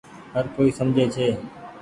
[0.33, 1.27] هر ڪوئي سمجهي ڇي۔